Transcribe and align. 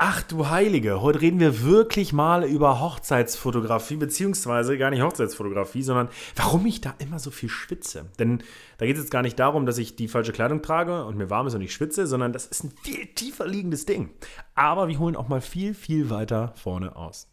Ach 0.00 0.22
du 0.22 0.48
Heilige, 0.48 1.02
heute 1.02 1.20
reden 1.20 1.40
wir 1.40 1.64
wirklich 1.64 2.12
mal 2.12 2.44
über 2.44 2.78
Hochzeitsfotografie, 2.78 3.96
beziehungsweise 3.96 4.78
gar 4.78 4.90
nicht 4.90 5.02
Hochzeitsfotografie, 5.02 5.82
sondern 5.82 6.08
warum 6.36 6.64
ich 6.66 6.80
da 6.80 6.94
immer 7.00 7.18
so 7.18 7.32
viel 7.32 7.48
schwitze. 7.48 8.04
Denn 8.16 8.44
da 8.78 8.86
geht 8.86 8.94
es 8.94 9.02
jetzt 9.02 9.10
gar 9.10 9.22
nicht 9.22 9.40
darum, 9.40 9.66
dass 9.66 9.76
ich 9.76 9.96
die 9.96 10.06
falsche 10.06 10.30
Kleidung 10.30 10.62
trage 10.62 11.04
und 11.04 11.16
mir 11.16 11.30
warm 11.30 11.48
ist 11.48 11.56
und 11.56 11.62
ich 11.62 11.74
schwitze, 11.74 12.06
sondern 12.06 12.32
das 12.32 12.46
ist 12.46 12.62
ein 12.62 12.72
viel 12.80 13.06
tiefer 13.06 13.48
liegendes 13.48 13.86
Ding. 13.86 14.10
Aber 14.54 14.86
wir 14.86 15.00
holen 15.00 15.16
auch 15.16 15.26
mal 15.26 15.40
viel, 15.40 15.74
viel 15.74 16.10
weiter 16.10 16.52
vorne 16.54 16.94
aus. 16.94 17.28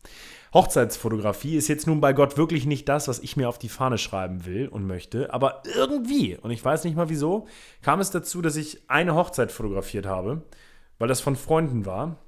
Hochzeitsfotografie 0.52 1.57
ist 1.57 1.68
jetzt 1.68 1.86
nun 1.86 2.02
bei 2.02 2.13
Gott 2.13 2.36
wirklich 2.36 2.66
nicht 2.66 2.89
das, 2.89 3.07
was 3.07 3.20
ich 3.20 3.38
mir 3.38 3.47
auf 3.47 3.59
die 3.59 3.70
Fahne 3.70 4.00
schreiben 4.00 4.43
will 4.47 4.70
und 4.70 4.88
möchte, 4.88 5.32
aber 5.32 5.61
irgendwie, 5.75 6.36
und 6.36 6.50
ich 6.50 6.66
weiß 6.66 6.84
nicht 6.84 6.97
mal 6.97 7.09
wieso, 7.09 7.45
kam 7.84 8.00
es 8.00 8.09
dazu, 8.09 8.41
dass 8.41 8.55
ich 8.55 8.89
eine 8.89 9.13
Hochzeit 9.13 9.52
fotografiert 9.52 10.07
habe, 10.07 10.41
weil 10.97 11.07
das 11.07 11.21
von 11.21 11.36
Freunden 11.36 11.86
war 11.86 12.25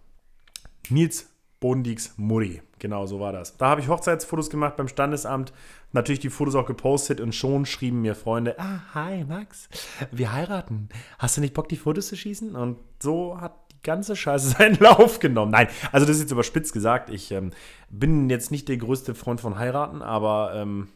Nils 0.91 1.29
Bodendiegs 1.59 2.13
Muri. 2.17 2.61
Genau 2.79 3.07
so 3.07 3.19
war 3.19 3.31
das. 3.31 3.57
Da 3.57 3.69
habe 3.69 3.81
ich 3.81 3.87
Hochzeitsfotos 3.87 4.49
gemacht 4.49 4.75
beim 4.77 4.87
Standesamt. 4.87 5.51
Natürlich 5.91 6.19
die 6.19 6.29
Fotos 6.29 6.53
auch 6.55 6.67
gepostet 6.67 7.19
und 7.19 7.33
schon 7.33 7.65
schrieben 7.65 8.01
mir 8.01 8.13
Freunde: 8.13 8.59
Ah, 8.59 8.81
hi 8.93 9.23
Max, 9.23 9.67
wir 10.11 10.33
heiraten. 10.33 10.89
Hast 11.17 11.37
du 11.37 11.41
nicht 11.41 11.55
Bock, 11.55 11.67
die 11.69 11.77
Fotos 11.77 12.07
zu 12.07 12.15
schießen? 12.15 12.55
Und 12.55 12.77
so 13.01 13.41
hat 13.41 13.55
die 13.71 13.81
ganze 13.81 14.15
Scheiße 14.15 14.49
seinen 14.57 14.77
Lauf 14.79 15.19
genommen. 15.19 15.51
Nein, 15.51 15.67
also 15.91 16.05
das 16.05 16.17
ist 16.17 16.23
jetzt 16.23 16.31
überspitzt 16.31 16.73
gesagt. 16.73 17.09
Ich 17.09 17.31
ähm, 17.31 17.51
bin 17.89 18.29
jetzt 18.29 18.51
nicht 18.51 18.67
der 18.69 18.77
größte 18.77 19.15
Freund 19.15 19.41
von 19.41 19.57
heiraten, 19.57 20.03
aber 20.03 20.51
ähm, 20.53 20.89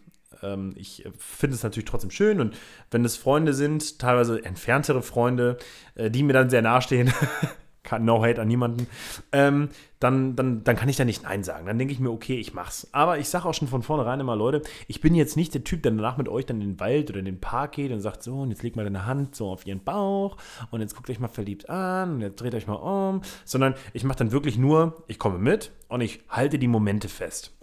ähm 0.43 0.73
ich 0.75 1.09
finde 1.17 1.55
es 1.55 1.63
natürlich 1.63 1.89
trotzdem 1.89 2.11
schön 2.11 2.39
und 2.39 2.55
wenn 2.91 3.03
es 3.03 3.17
Freunde 3.17 3.55
sind, 3.55 3.97
teilweise 3.97 4.45
entferntere 4.45 5.01
Freunde, 5.01 5.57
äh, 5.95 6.11
die 6.11 6.21
mir 6.21 6.33
dann 6.33 6.51
sehr 6.51 6.61
nahestehen, 6.61 7.11
no 7.99 8.23
hate 8.23 8.41
an 8.41 8.47
niemanden, 8.47 8.87
ähm, 9.31 9.69
dann, 9.99 10.35
dann, 10.35 10.63
dann 10.63 10.75
kann 10.75 10.89
ich 10.89 10.97
da 10.97 11.05
nicht 11.05 11.23
Nein 11.23 11.43
sagen. 11.43 11.65
Dann 11.65 11.77
denke 11.77 11.93
ich 11.93 11.99
mir, 11.99 12.09
okay, 12.09 12.37
ich 12.37 12.53
mach's. 12.53 12.87
Aber 12.91 13.19
ich 13.19 13.29
sage 13.29 13.47
auch 13.47 13.53
schon 13.53 13.67
von 13.67 13.83
vornherein 13.83 14.19
immer, 14.19 14.35
Leute, 14.35 14.61
ich 14.87 15.01
bin 15.01 15.15
jetzt 15.15 15.35
nicht 15.35 15.53
der 15.53 15.63
Typ, 15.63 15.83
der 15.83 15.91
danach 15.91 16.17
mit 16.17 16.29
euch 16.29 16.45
dann 16.45 16.61
in 16.61 16.71
den 16.71 16.79
Wald 16.79 17.09
oder 17.09 17.19
in 17.19 17.25
den 17.25 17.39
Park 17.39 17.73
geht 17.73 17.91
und 17.91 18.01
sagt, 18.01 18.23
so, 18.23 18.41
und 18.41 18.49
jetzt 18.49 18.63
legt 18.63 18.75
mal 18.75 18.83
deine 18.83 19.05
Hand 19.05 19.35
so 19.35 19.49
auf 19.49 19.65
ihren 19.65 19.83
Bauch 19.83 20.37
und 20.71 20.81
jetzt 20.81 20.95
guckt 20.95 21.09
euch 21.09 21.19
mal 21.19 21.27
verliebt 21.27 21.69
an 21.69 22.15
und 22.15 22.21
jetzt 22.21 22.41
dreht 22.41 22.55
euch 22.55 22.67
mal 22.67 22.75
um, 22.75 23.21
sondern 23.45 23.75
ich 23.93 24.03
mache 24.03 24.19
dann 24.19 24.31
wirklich 24.31 24.57
nur, 24.57 25.03
ich 25.07 25.19
komme 25.19 25.37
mit 25.37 25.71
und 25.87 26.01
ich 26.01 26.21
halte 26.29 26.57
die 26.57 26.67
Momente 26.67 27.09
fest. 27.09 27.53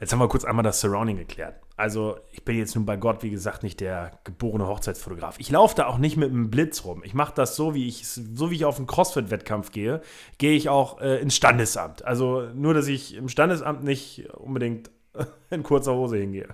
Jetzt 0.00 0.12
haben 0.12 0.20
wir 0.20 0.28
kurz 0.28 0.44
einmal 0.44 0.62
das 0.62 0.80
Surrounding 0.80 1.16
geklärt. 1.16 1.56
Also, 1.76 2.18
ich 2.32 2.44
bin 2.44 2.56
jetzt 2.56 2.74
nun 2.74 2.86
bei 2.86 2.96
Gott, 2.96 3.22
wie 3.22 3.30
gesagt, 3.30 3.62
nicht 3.62 3.80
der 3.80 4.18
geborene 4.24 4.66
Hochzeitsfotograf. 4.66 5.38
Ich 5.38 5.50
laufe 5.50 5.74
da 5.74 5.86
auch 5.86 5.98
nicht 5.98 6.16
mit 6.16 6.30
einem 6.30 6.50
Blitz 6.50 6.84
rum. 6.84 7.02
Ich 7.04 7.14
mache 7.14 7.34
das 7.34 7.56
so, 7.56 7.74
wie 7.74 7.88
ich, 7.88 8.06
so 8.06 8.50
wie 8.50 8.56
ich 8.56 8.64
auf 8.64 8.78
einen 8.78 8.86
CrossFit-Wettkampf 8.86 9.72
gehe, 9.72 10.00
gehe 10.38 10.56
ich 10.56 10.68
auch 10.68 11.00
äh, 11.00 11.20
ins 11.20 11.34
Standesamt. 11.34 12.04
Also 12.04 12.48
nur, 12.54 12.74
dass 12.74 12.86
ich 12.86 13.14
im 13.16 13.28
Standesamt 13.28 13.82
nicht 13.82 14.28
unbedingt 14.34 14.90
in 15.50 15.62
kurzer 15.62 15.94
Hose 15.94 16.16
hingehe. 16.16 16.48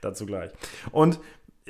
Dazu 0.00 0.26
gleich. 0.26 0.50
Und 0.90 1.20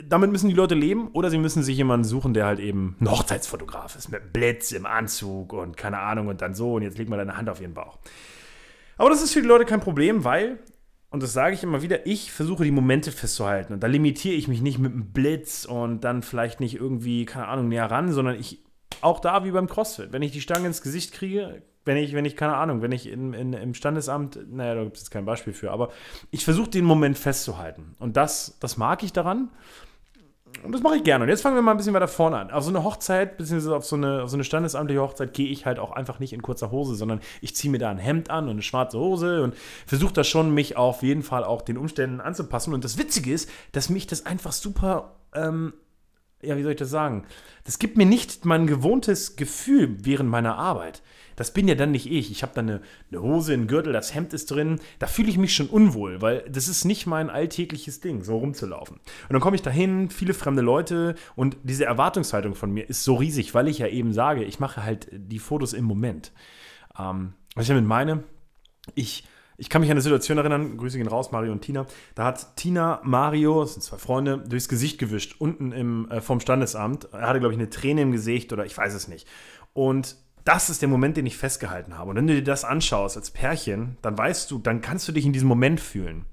damit 0.06 0.30
müssen 0.30 0.48
die 0.48 0.54
Leute 0.54 0.74
leben 0.74 1.08
oder 1.08 1.30
sie 1.30 1.38
müssen 1.38 1.62
sich 1.62 1.76
jemanden 1.76 2.04
suchen, 2.04 2.34
der 2.34 2.46
halt 2.46 2.60
eben 2.60 2.96
ein 3.00 3.10
Hochzeitsfotograf 3.10 3.96
ist, 3.96 4.10
mit 4.10 4.32
Blitz 4.32 4.72
im 4.72 4.86
Anzug 4.86 5.52
und 5.52 5.76
keine 5.76 5.98
Ahnung 5.98 6.28
und 6.28 6.40
dann 6.40 6.54
so 6.54 6.74
und 6.74 6.82
jetzt 6.82 6.98
leg 6.98 7.08
mal 7.08 7.16
deine 7.16 7.36
Hand 7.36 7.48
auf 7.48 7.60
ihren 7.60 7.74
Bauch. 7.74 7.98
Aber 8.96 9.10
das 9.10 9.22
ist 9.22 9.32
für 9.32 9.42
die 9.42 9.48
Leute 9.48 9.64
kein 9.64 9.80
Problem, 9.80 10.24
weil 10.24 10.58
und 11.10 11.22
das 11.22 11.32
sage 11.32 11.54
ich 11.54 11.62
immer 11.62 11.82
wieder, 11.82 12.06
ich 12.06 12.32
versuche 12.32 12.64
die 12.64 12.70
Momente 12.70 13.12
festzuhalten. 13.12 13.72
Und 13.72 13.82
da 13.82 13.86
limitiere 13.86 14.34
ich 14.34 14.46
mich 14.46 14.60
nicht 14.60 14.78
mit 14.78 14.92
einem 14.92 15.10
Blitz 15.12 15.64
und 15.64 16.02
dann 16.02 16.22
vielleicht 16.22 16.60
nicht 16.60 16.74
irgendwie, 16.74 17.24
keine 17.24 17.48
Ahnung, 17.48 17.68
näher 17.68 17.90
ran, 17.90 18.12
sondern 18.12 18.38
ich, 18.38 18.62
auch 19.00 19.20
da 19.20 19.44
wie 19.44 19.50
beim 19.50 19.68
CrossFit, 19.68 20.12
wenn 20.12 20.22
ich 20.22 20.32
die 20.32 20.42
Stange 20.42 20.66
ins 20.66 20.82
Gesicht 20.82 21.12
kriege, 21.12 21.62
wenn 21.86 21.96
ich, 21.96 22.12
wenn 22.12 22.26
ich, 22.26 22.36
keine 22.36 22.56
Ahnung, 22.56 22.82
wenn 22.82 22.92
ich 22.92 23.06
in, 23.06 23.32
in, 23.32 23.54
im 23.54 23.72
Standesamt, 23.72 24.38
naja, 24.50 24.74
da 24.74 24.84
gibt 24.84 24.96
es 24.96 25.04
jetzt 25.04 25.10
kein 25.10 25.24
Beispiel 25.24 25.54
für, 25.54 25.70
aber 25.70 25.90
ich 26.30 26.44
versuche 26.44 26.68
den 26.68 26.84
Moment 26.84 27.16
festzuhalten. 27.16 27.94
Und 27.98 28.18
das, 28.18 28.58
das 28.60 28.76
mag 28.76 29.02
ich 29.02 29.14
daran. 29.14 29.48
Und 30.64 30.72
das 30.72 30.82
mache 30.82 30.96
ich 30.96 31.04
gerne. 31.04 31.24
Und 31.24 31.30
jetzt 31.30 31.42
fangen 31.42 31.56
wir 31.56 31.62
mal 31.62 31.70
ein 31.72 31.76
bisschen 31.76 31.94
weiter 31.94 32.08
vorne 32.08 32.38
an. 32.38 32.50
Auf 32.50 32.64
so 32.64 32.70
eine 32.70 32.82
Hochzeit, 32.82 33.36
beziehungsweise 33.36 33.76
auf 33.76 33.84
so 33.84 33.96
eine, 33.96 34.22
auf 34.24 34.30
so 34.30 34.36
eine 34.36 34.44
standesamtliche 34.44 35.00
Hochzeit, 35.00 35.32
gehe 35.32 35.48
ich 35.48 35.66
halt 35.66 35.78
auch 35.78 35.92
einfach 35.92 36.18
nicht 36.18 36.32
in 36.32 36.42
kurzer 36.42 36.70
Hose, 36.70 36.94
sondern 36.94 37.20
ich 37.40 37.54
ziehe 37.54 37.70
mir 37.70 37.78
da 37.78 37.90
ein 37.90 37.98
Hemd 37.98 38.30
an 38.30 38.44
und 38.44 38.52
eine 38.52 38.62
schwarze 38.62 38.98
Hose 38.98 39.42
und 39.42 39.54
versuche 39.86 40.12
da 40.12 40.24
schon, 40.24 40.52
mich 40.52 40.76
auf 40.76 41.02
jeden 41.02 41.22
Fall 41.22 41.44
auch 41.44 41.62
den 41.62 41.78
Umständen 41.78 42.20
anzupassen. 42.20 42.74
Und 42.74 42.84
das 42.84 42.98
Witzige 42.98 43.32
ist, 43.32 43.48
dass 43.72 43.88
mich 43.88 44.06
das 44.06 44.26
einfach 44.26 44.52
super, 44.52 45.14
ähm, 45.34 45.74
ja, 46.42 46.56
wie 46.56 46.62
soll 46.62 46.72
ich 46.72 46.78
das 46.78 46.90
sagen? 46.90 47.24
Das 47.64 47.78
gibt 47.78 47.96
mir 47.96 48.06
nicht 48.06 48.44
mein 48.44 48.66
gewohntes 48.66 49.36
Gefühl 49.36 49.96
während 50.04 50.30
meiner 50.30 50.56
Arbeit 50.56 51.02
das 51.38 51.52
bin 51.52 51.68
ja 51.68 51.76
dann 51.76 51.92
nicht 51.92 52.10
ich. 52.10 52.32
Ich 52.32 52.42
habe 52.42 52.52
dann 52.56 52.68
eine, 52.68 52.80
eine 53.12 53.22
Hose, 53.22 53.52
einen 53.52 53.68
Gürtel, 53.68 53.92
das 53.92 54.12
Hemd 54.12 54.34
ist 54.34 54.50
drin. 54.50 54.80
Da 54.98 55.06
fühle 55.06 55.28
ich 55.28 55.38
mich 55.38 55.54
schon 55.54 55.68
unwohl, 55.68 56.20
weil 56.20 56.44
das 56.50 56.66
ist 56.66 56.84
nicht 56.84 57.06
mein 57.06 57.30
alltägliches 57.30 58.00
Ding, 58.00 58.24
so 58.24 58.38
rumzulaufen. 58.38 58.96
Und 58.96 59.32
dann 59.32 59.40
komme 59.40 59.54
ich 59.54 59.62
dahin, 59.62 60.10
viele 60.10 60.34
fremde 60.34 60.62
Leute 60.62 61.14
und 61.36 61.56
diese 61.62 61.84
Erwartungshaltung 61.84 62.56
von 62.56 62.72
mir 62.72 62.90
ist 62.90 63.04
so 63.04 63.14
riesig, 63.14 63.54
weil 63.54 63.68
ich 63.68 63.78
ja 63.78 63.86
eben 63.86 64.12
sage, 64.12 64.42
ich 64.42 64.58
mache 64.58 64.82
halt 64.82 65.06
die 65.12 65.38
Fotos 65.38 65.74
im 65.74 65.84
Moment. 65.84 66.32
Ähm, 66.98 67.34
was 67.54 67.64
ich 67.64 67.68
damit 67.68 67.86
meine, 67.86 68.24
ich. 68.96 69.24
Ich 69.60 69.68
kann 69.68 69.80
mich 69.80 69.90
an 69.90 69.96
eine 69.96 70.02
Situation 70.02 70.38
erinnern, 70.38 70.76
Grüße 70.76 70.98
gehen 70.98 71.08
raus, 71.08 71.32
Mario 71.32 71.50
und 71.50 71.62
Tina. 71.62 71.84
Da 72.14 72.26
hat 72.26 72.54
Tina 72.54 73.00
Mario, 73.02 73.60
das 73.62 73.74
sind 73.74 73.82
zwei 73.82 73.96
Freunde, 73.96 74.38
durchs 74.38 74.68
Gesicht 74.68 74.98
gewischt, 74.98 75.34
unten 75.40 75.72
im, 75.72 76.08
äh, 76.10 76.20
vom 76.20 76.38
Standesamt. 76.38 77.08
Er 77.12 77.26
hatte, 77.26 77.40
glaube 77.40 77.54
ich, 77.54 77.58
eine 77.58 77.68
Träne 77.68 78.02
im 78.02 78.12
Gesicht 78.12 78.52
oder 78.52 78.64
ich 78.64 78.78
weiß 78.78 78.94
es 78.94 79.08
nicht. 79.08 79.26
Und 79.72 80.14
das 80.44 80.70
ist 80.70 80.80
der 80.80 80.88
Moment, 80.88 81.16
den 81.16 81.26
ich 81.26 81.36
festgehalten 81.36 81.98
habe. 81.98 82.10
Und 82.10 82.16
wenn 82.16 82.28
du 82.28 82.34
dir 82.34 82.44
das 82.44 82.64
anschaust 82.64 83.16
als 83.16 83.32
Pärchen, 83.32 83.98
dann 84.00 84.16
weißt 84.16 84.48
du, 84.50 84.60
dann 84.60 84.80
kannst 84.80 85.08
du 85.08 85.12
dich 85.12 85.26
in 85.26 85.32
diesem 85.32 85.48
Moment 85.48 85.80
fühlen. 85.80 86.24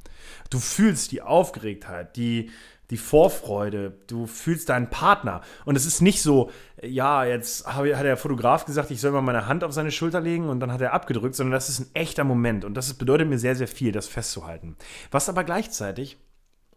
Du 0.51 0.59
fühlst 0.59 1.11
die 1.11 1.23
Aufgeregtheit, 1.23 2.15
die, 2.15 2.51
die 2.89 2.97
Vorfreude, 2.97 3.97
du 4.07 4.27
fühlst 4.27 4.69
deinen 4.69 4.89
Partner. 4.89 5.41
Und 5.65 5.75
es 5.75 5.85
ist 5.85 6.01
nicht 6.01 6.21
so, 6.21 6.51
ja, 6.81 7.25
jetzt 7.25 7.65
hat 7.65 7.85
der 7.85 8.17
Fotograf 8.17 8.65
gesagt, 8.65 8.91
ich 8.91 9.01
soll 9.01 9.11
mal 9.11 9.21
meine 9.21 9.47
Hand 9.47 9.63
auf 9.63 9.71
seine 9.71 9.91
Schulter 9.91 10.21
legen 10.21 10.49
und 10.49 10.59
dann 10.59 10.71
hat 10.71 10.81
er 10.81 10.93
abgedrückt, 10.93 11.35
sondern 11.35 11.53
das 11.53 11.69
ist 11.69 11.79
ein 11.79 11.95
echter 11.95 12.23
Moment. 12.23 12.63
Und 12.63 12.75
das 12.75 12.93
bedeutet 12.93 13.27
mir 13.27 13.39
sehr, 13.39 13.55
sehr 13.55 13.67
viel, 13.67 13.91
das 13.91 14.07
festzuhalten. 14.07 14.75
Was 15.11 15.29
aber 15.29 15.43
gleichzeitig 15.43 16.17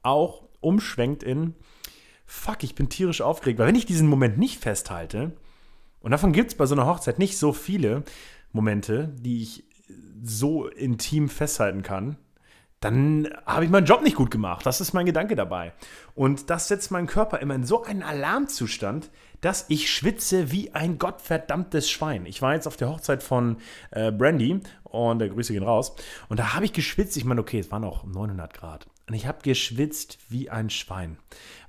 auch 0.02 0.44
umschwenkt 0.60 1.22
in, 1.22 1.54
fuck, 2.24 2.62
ich 2.62 2.74
bin 2.74 2.88
tierisch 2.88 3.20
aufgeregt. 3.20 3.58
Weil 3.58 3.68
wenn 3.68 3.74
ich 3.74 3.86
diesen 3.86 4.08
Moment 4.08 4.38
nicht 4.38 4.60
festhalte, 4.60 5.32
und 6.00 6.12
davon 6.12 6.32
gibt 6.32 6.52
es 6.52 6.56
bei 6.56 6.66
so 6.66 6.74
einer 6.74 6.86
Hochzeit 6.86 7.18
nicht 7.18 7.36
so 7.38 7.52
viele 7.52 8.04
Momente, 8.52 9.14
die 9.18 9.42
ich 9.42 9.64
so 10.22 10.66
intim 10.66 11.28
festhalten 11.28 11.82
kann. 11.82 12.16
Dann 12.80 13.28
habe 13.44 13.64
ich 13.64 13.70
meinen 13.70 13.86
Job 13.86 14.02
nicht 14.02 14.16
gut 14.16 14.30
gemacht. 14.30 14.64
Das 14.64 14.80
ist 14.80 14.92
mein 14.92 15.06
Gedanke 15.06 15.34
dabei. 15.34 15.72
Und 16.14 16.48
das 16.50 16.68
setzt 16.68 16.90
meinen 16.90 17.08
Körper 17.08 17.40
immer 17.40 17.54
in 17.54 17.64
so 17.64 17.82
einen 17.82 18.02
Alarmzustand, 18.02 19.10
dass 19.40 19.66
ich 19.68 19.90
schwitze 19.90 20.52
wie 20.52 20.72
ein 20.72 20.98
gottverdammtes 20.98 21.90
Schwein. 21.90 22.26
Ich 22.26 22.42
war 22.42 22.54
jetzt 22.54 22.66
auf 22.66 22.76
der 22.76 22.88
Hochzeit 22.88 23.22
von 23.22 23.56
äh, 23.90 24.12
Brandy 24.12 24.60
und 24.84 25.18
der 25.18 25.28
Grüße 25.28 25.52
gehen 25.52 25.62
raus. 25.62 25.94
Und 26.28 26.38
da 26.38 26.54
habe 26.54 26.64
ich 26.64 26.72
geschwitzt. 26.72 27.16
Ich 27.16 27.24
meine, 27.24 27.40
okay, 27.40 27.58
es 27.58 27.70
waren 27.70 27.84
auch 27.84 28.04
900 28.04 28.54
Grad. 28.54 28.86
Und 29.08 29.14
ich 29.14 29.26
habe 29.26 29.38
geschwitzt 29.42 30.18
wie 30.28 30.50
ein 30.50 30.70
Schwein. 30.70 31.16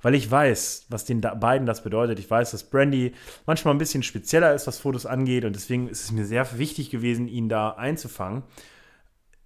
Weil 0.02 0.14
ich 0.14 0.30
weiß, 0.30 0.86
was 0.90 1.06
den 1.06 1.20
beiden 1.20 1.66
das 1.66 1.82
bedeutet. 1.82 2.18
Ich 2.18 2.30
weiß, 2.30 2.50
dass 2.50 2.64
Brandy 2.64 3.14
manchmal 3.46 3.74
ein 3.74 3.78
bisschen 3.78 4.02
spezieller 4.02 4.54
ist, 4.54 4.66
was 4.66 4.78
Fotos 4.78 5.06
angeht. 5.06 5.44
Und 5.44 5.54
deswegen 5.54 5.88
ist 5.88 6.04
es 6.04 6.12
mir 6.12 6.26
sehr 6.26 6.58
wichtig 6.58 6.90
gewesen, 6.90 7.28
ihn 7.28 7.48
da 7.48 7.70
einzufangen. 7.70 8.42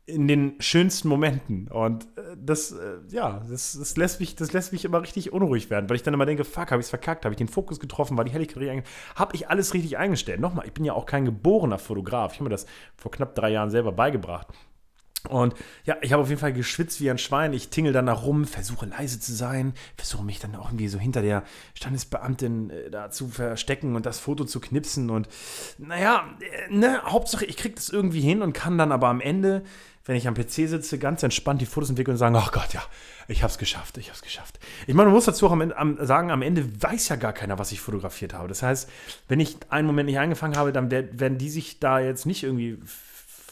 In 0.07 0.29
den 0.29 0.57
schönsten 0.61 1.09
Momenten. 1.09 1.69
Und 1.69 2.05
äh, 2.17 2.37
das, 2.37 2.73
äh, 2.73 2.99
ja, 3.11 3.43
das, 3.49 3.73
das, 3.79 3.97
lässt 3.97 4.21
mich, 4.21 4.37
das 4.37 4.53
lässt 4.53 4.73
mich 4.73 4.85
immer 4.85 5.01
richtig 5.01 5.33
unruhig 5.33 5.71
werden, 5.71 5.89
weil 5.89 5.97
ich 5.97 6.03
dann 6.03 6.13
immer 6.13 6.27
denke, 6.27 6.45
fuck, 6.45 6.71
habe 6.71 6.81
ich 6.81 6.87
es 6.87 6.91
verkackt, 6.91 7.25
habe 7.25 7.33
ich 7.33 7.39
den 7.39 7.49
Fokus 7.49 7.81
getroffen, 7.81 8.17
war 8.19 8.25
die 8.25 8.33
Helligkarriere 8.33 8.83
habe 9.15 9.35
ich 9.35 9.49
alles 9.49 9.73
richtig 9.73 9.97
eingestellt. 9.97 10.41
Nochmal, 10.41 10.67
ich 10.67 10.73
bin 10.73 10.85
ja 10.85 10.93
auch 10.93 11.07
kein 11.07 11.25
geborener 11.25 11.79
Fotograf. 11.79 12.33
Ich 12.33 12.41
habe 12.41 12.45
mir 12.45 12.55
das 12.55 12.67
vor 12.97 13.11
knapp 13.11 13.35
drei 13.35 13.51
Jahren 13.51 13.71
selber 13.71 13.93
beigebracht. 13.93 14.49
Und 15.29 15.55
ja, 15.85 15.97
ich 16.03 16.13
habe 16.13 16.23
auf 16.23 16.29
jeden 16.29 16.41
Fall 16.41 16.53
geschwitzt 16.53 17.01
wie 17.01 17.11
ein 17.11 17.17
Schwein. 17.17 17.55
Ich 17.55 17.71
tingel 17.71 17.95
dann 17.95 18.05
nach 18.05 18.25
rum, 18.25 18.45
versuche 18.45 18.85
leise 18.85 19.19
zu 19.19 19.33
sein, 19.33 19.73
versuche 19.97 20.23
mich 20.23 20.39
dann 20.39 20.55
auch 20.55 20.69
irgendwie 20.69 20.89
so 20.89 20.99
hinter 20.99 21.23
der 21.23 21.45
Standesbeamtin 21.75 22.71
äh, 22.71 22.91
da 22.91 23.11
zu 23.11 23.29
verstecken 23.29 23.97
und 23.97 24.05
das 24.05 24.19
Foto 24.19 24.45
zu 24.45 24.61
knipsen. 24.61 25.09
Und 25.09 25.29
naja, 25.79 26.29
äh, 26.41 26.75
ne, 26.75 27.03
Hauptsache, 27.05 27.47
ich 27.47 27.57
kriege 27.57 27.75
das 27.75 27.89
irgendwie 27.89 28.21
hin 28.21 28.43
und 28.43 28.53
kann 28.53 28.77
dann 28.77 28.93
aber 28.93 29.09
am 29.09 29.23
Ende, 29.23 29.63
wenn 30.05 30.17
ich 30.17 30.29
am 30.29 30.35
PC 30.35 30.69
sitze, 30.69 30.99
ganz 30.99 31.23
entspannt 31.23 31.63
die 31.63 31.67
Fotos 31.67 31.89
entwickeln 31.89 32.15
und 32.15 32.19
sagen: 32.19 32.37
Ach 32.37 32.53
Gott, 32.53 32.75
ja, 32.75 32.83
ich 33.27 33.43
habe 33.43 33.51
es 33.51 33.57
geschafft, 33.57 33.97
ich 33.97 34.09
habe 34.09 34.17
es 34.17 34.23
geschafft. 34.23 34.61
Ich 34.87 34.93
meine, 34.93 35.07
man 35.07 35.15
muss 35.15 35.25
dazu 35.25 35.47
auch 35.47 35.53
am, 35.53 35.63
am, 35.73 36.05
sagen, 36.05 36.31
am 36.31 36.43
Ende 36.43 36.83
weiß 36.83 37.09
ja 37.09 37.17
gar 37.17 37.33
keiner, 37.33 37.59
was 37.59 37.73
ich 37.73 37.81
fotografiert 37.81 38.35
habe. 38.35 38.49
Das 38.49 38.63
heißt, 38.63 38.91
wenn 39.29 39.41
ich 39.41 39.57
einen 39.71 39.87
Moment 39.87 40.07
nicht 40.07 40.19
eingefangen 40.19 40.59
habe, 40.59 40.73
dann 40.73 40.91
werden 40.91 41.39
die 41.39 41.49
sich 41.49 41.81
da 41.81 41.99
jetzt 41.99 42.27
nicht 42.27 42.43
irgendwie 42.43 42.79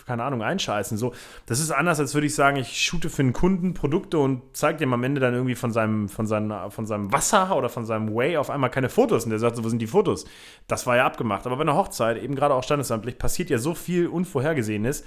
keine 0.07 0.25
Ahnung, 0.25 0.43
einscheißen. 0.43 0.99
So, 0.99 1.13
das 1.47 1.61
ist 1.61 1.71
anders, 1.71 2.01
als 2.01 2.15
würde 2.15 2.27
ich 2.27 2.35
sagen, 2.35 2.57
ich 2.57 2.81
shoote 2.83 3.11
für 3.11 3.23
einen 3.23 3.33
Kunden 3.33 3.75
Produkte 3.75 4.19
und 4.19 4.43
zeige 4.53 4.79
dem 4.79 4.93
am 4.93 5.03
Ende 5.05 5.21
dann 5.21 5.35
irgendwie 5.35 5.55
von 5.55 5.73
seinem, 5.73 6.09
von, 6.09 6.27
seinem, 6.27 6.71
von 6.71 6.87
seinem 6.87 7.13
Wasser 7.13 7.57
oder 7.57 7.69
von 7.69 7.85
seinem 7.85 8.15
Way 8.15 8.37
auf 8.37 8.51
einmal 8.51 8.71
keine 8.71 8.89
Fotos. 8.89 9.25
Und 9.25 9.31
der 9.31 9.39
sagt 9.39 9.57
so, 9.57 9.65
wo 9.65 9.69
sind 9.69 9.81
die 9.81 9.87
Fotos? 9.87 10.25
Das 10.69 10.87
war 10.87 10.97
ja 10.97 11.07
abgemacht. 11.07 11.47
Aber 11.47 11.57
bei 11.57 11.63
einer 11.63 11.77
Hochzeit, 11.77 12.23
eben 12.23 12.35
gerade 12.35 12.55
auch 12.55 12.65
standesamtlich, 12.65 13.19
passiert 13.19 13.51
ja 13.51 13.59
so 13.59 13.75
viel 13.75 14.07
Unvorhergesehenes 14.07 15.05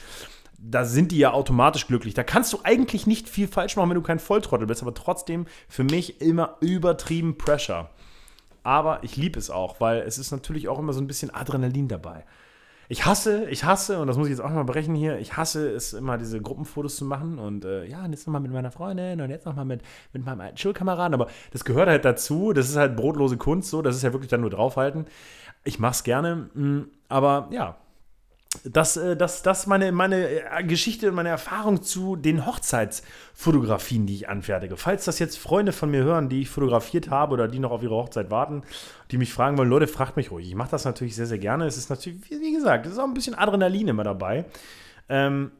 da 0.57 0.85
sind 0.85 1.11
die 1.11 1.17
ja 1.17 1.31
automatisch 1.31 1.87
glücklich. 1.87 2.13
Da 2.13 2.23
kannst 2.23 2.53
du 2.53 2.59
eigentlich 2.63 3.05
nicht 3.05 3.29
viel 3.29 3.47
falsch 3.47 3.75
machen, 3.75 3.89
wenn 3.89 3.95
du 3.95 4.01
kein 4.01 4.19
Volltrottel 4.19 4.65
bist, 4.65 4.81
aber 4.81 4.93
trotzdem 4.93 5.45
für 5.67 5.83
mich 5.83 6.21
immer 6.21 6.57
übertrieben 6.61 7.37
Pressure. 7.37 7.89
Aber 8.63 9.03
ich 9.03 9.15
liebe 9.15 9.37
es 9.37 9.51
auch, 9.51 9.79
weil 9.79 10.01
es 10.01 10.17
ist 10.17 10.31
natürlich 10.31 10.67
auch 10.67 10.79
immer 10.79 10.93
so 10.93 10.99
ein 10.99 11.07
bisschen 11.07 11.33
Adrenalin 11.33 11.87
dabei. 11.87 12.25
Ich 12.87 13.05
hasse, 13.05 13.49
ich 13.49 13.63
hasse, 13.63 13.99
und 13.99 14.07
das 14.07 14.17
muss 14.17 14.27
ich 14.27 14.31
jetzt 14.31 14.41
auch 14.41 14.49
mal 14.49 14.63
brechen 14.63 14.93
hier, 14.93 15.17
ich 15.17 15.37
hasse 15.37 15.69
es 15.69 15.93
immer, 15.93 16.17
diese 16.17 16.39
Gruppenfotos 16.41 16.95
zu 16.95 17.05
machen 17.05 17.39
und 17.39 17.65
äh, 17.65 17.85
ja, 17.85 18.03
und 18.05 18.11
jetzt 18.11 18.27
nochmal 18.27 18.41
mit 18.41 18.51
meiner 18.51 18.71
Freundin 18.71 19.21
und 19.21 19.29
jetzt 19.29 19.45
nochmal 19.45 19.65
mit, 19.65 19.81
mit 20.13 20.23
meinem 20.23 20.41
alten 20.41 20.57
Schulkameraden, 20.57 21.13
aber 21.13 21.27
das 21.51 21.65
gehört 21.65 21.89
halt 21.89 22.05
dazu, 22.05 22.53
das 22.53 22.69
ist 22.69 22.75
halt 22.75 22.95
brotlose 22.95 23.37
Kunst 23.37 23.69
so, 23.69 23.81
das 23.81 23.95
ist 23.95 24.03
ja 24.03 24.13
wirklich 24.13 24.29
dann 24.29 24.41
nur 24.41 24.51
draufhalten. 24.51 25.05
Ich 25.63 25.79
mach's 25.79 26.03
gerne, 26.03 26.49
mm, 26.53 26.81
aber 27.09 27.47
ja, 27.51 27.75
das, 28.69 28.97
äh, 28.97 29.15
das, 29.15 29.43
das 29.43 29.67
meine, 29.67 29.91
meine 29.91 30.27
äh, 30.27 30.63
Geschichte 30.63 31.09
und 31.09 31.15
meine 31.15 31.29
Erfahrung 31.29 31.83
zu 31.83 32.15
den 32.15 32.45
Hochzeitsfotografien, 32.45 34.05
die 34.05 34.15
ich 34.15 34.29
anfertige. 34.29 34.77
Falls 34.77 35.05
das 35.05 35.19
jetzt 35.19 35.37
Freunde 35.37 35.71
von 35.71 35.91
mir 35.91 36.03
hören, 36.03 36.29
die 36.29 36.41
ich 36.41 36.49
fotografiert 36.49 37.09
habe 37.09 37.33
oder 37.33 37.47
die 37.47 37.59
noch 37.59 37.71
auf 37.71 37.83
ihre 37.83 37.95
Hochzeit 37.95 38.31
warten, 38.31 38.63
die 39.11 39.17
mich 39.17 39.33
fragen 39.33 39.57
wollen, 39.57 39.69
Leute, 39.69 39.87
fragt 39.87 40.17
mich 40.17 40.31
ruhig. 40.31 40.47
Ich 40.47 40.55
mache 40.55 40.71
das 40.71 40.85
natürlich 40.85 41.15
sehr, 41.15 41.27
sehr 41.27 41.39
gerne. 41.39 41.65
Es 41.65 41.77
ist 41.77 41.89
natürlich, 41.89 42.29
wie 42.29 42.53
gesagt, 42.53 42.85
es 42.85 42.93
ist 42.93 42.99
auch 42.99 43.05
ein 43.05 43.13
bisschen 43.13 43.35
Adrenalin 43.35 43.87
immer 43.87 44.03
dabei. 44.03 44.45
Ähm, 45.09 45.51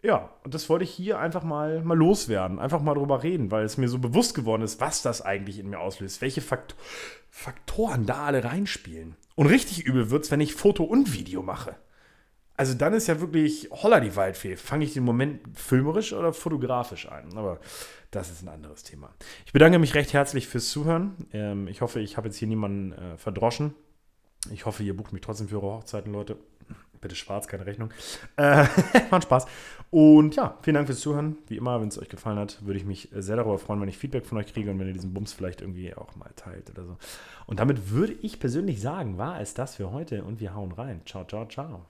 ja, 0.00 0.30
und 0.44 0.54
das 0.54 0.68
wollte 0.68 0.84
ich 0.84 0.90
hier 0.90 1.18
einfach 1.18 1.42
mal, 1.42 1.82
mal 1.82 1.98
loswerden, 1.98 2.60
einfach 2.60 2.80
mal 2.80 2.94
drüber 2.94 3.24
reden, 3.24 3.50
weil 3.50 3.64
es 3.64 3.78
mir 3.78 3.88
so 3.88 3.98
bewusst 3.98 4.36
geworden 4.36 4.62
ist, 4.62 4.80
was 4.80 5.02
das 5.02 5.22
eigentlich 5.22 5.58
in 5.58 5.70
mir 5.70 5.80
auslöst, 5.80 6.22
welche 6.22 6.40
Fakt 6.40 6.76
Faktoren 7.30 8.06
da 8.06 8.24
alle 8.24 8.44
reinspielen. 8.44 9.16
Und 9.34 9.48
richtig 9.48 9.84
übel 9.84 10.10
wird 10.10 10.24
es, 10.24 10.30
wenn 10.30 10.40
ich 10.40 10.54
Foto 10.54 10.84
und 10.84 11.12
Video 11.14 11.42
mache. 11.42 11.76
Also 12.58 12.74
dann 12.74 12.92
ist 12.92 13.06
ja 13.06 13.20
wirklich 13.20 13.68
holla 13.70 14.00
die 14.00 14.16
Waldfee. 14.16 14.56
Fange 14.56 14.84
ich 14.84 14.92
den 14.92 15.04
Moment 15.04 15.40
filmerisch 15.56 16.12
oder 16.12 16.32
fotografisch 16.32 17.08
ein? 17.08 17.38
Aber 17.38 17.60
das 18.10 18.30
ist 18.30 18.42
ein 18.42 18.48
anderes 18.48 18.82
Thema. 18.82 19.10
Ich 19.46 19.52
bedanke 19.52 19.78
mich 19.78 19.94
recht 19.94 20.12
herzlich 20.12 20.48
fürs 20.48 20.68
Zuhören. 20.68 21.14
Ähm, 21.32 21.68
ich 21.68 21.82
hoffe, 21.82 22.00
ich 22.00 22.16
habe 22.16 22.26
jetzt 22.26 22.36
hier 22.36 22.48
niemanden 22.48 22.92
äh, 22.92 23.16
verdroschen. 23.16 23.74
Ich 24.52 24.66
hoffe, 24.66 24.82
ihr 24.82 24.96
bucht 24.96 25.12
mich 25.12 25.22
trotzdem 25.22 25.48
für 25.48 25.62
eure 25.62 25.76
Hochzeiten, 25.76 26.12
Leute. 26.12 26.36
Bitte 27.00 27.14
schwarz, 27.14 27.46
keine 27.46 27.64
Rechnung. 27.64 27.92
Äh, 28.36 28.66
war 29.10 29.22
Spaß. 29.22 29.46
Und 29.90 30.34
ja, 30.34 30.58
vielen 30.62 30.74
Dank 30.74 30.88
fürs 30.88 30.98
Zuhören. 30.98 31.38
Wie 31.46 31.58
immer, 31.58 31.80
wenn 31.80 31.88
es 31.88 31.98
euch 32.00 32.08
gefallen 32.08 32.40
hat, 32.40 32.66
würde 32.66 32.80
ich 32.80 32.84
mich 32.84 33.08
sehr 33.12 33.36
darüber 33.36 33.58
freuen, 33.58 33.80
wenn 33.80 33.88
ich 33.88 33.98
Feedback 33.98 34.26
von 34.26 34.36
euch 34.36 34.52
kriege 34.52 34.68
und 34.72 34.80
wenn 34.80 34.88
ihr 34.88 34.94
diesen 34.94 35.14
Bums 35.14 35.32
vielleicht 35.32 35.60
irgendwie 35.60 35.94
auch 35.94 36.16
mal 36.16 36.32
teilt 36.34 36.70
oder 36.70 36.84
so. 36.84 36.96
Und 37.46 37.60
damit 37.60 37.92
würde 37.92 38.14
ich 38.14 38.40
persönlich 38.40 38.80
sagen, 38.80 39.16
war 39.16 39.40
es 39.40 39.54
das 39.54 39.76
für 39.76 39.92
heute 39.92 40.24
und 40.24 40.40
wir 40.40 40.56
hauen 40.56 40.72
rein. 40.72 41.02
Ciao, 41.06 41.24
ciao, 41.24 41.46
ciao. 41.46 41.86